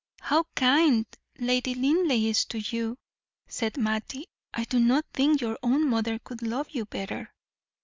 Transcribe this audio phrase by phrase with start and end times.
[0.21, 1.05] "How kind
[1.37, 2.97] Lady Linleigh is to you,"
[3.47, 4.25] said Mattie.
[4.51, 7.31] "I do not think your own mother could love you better."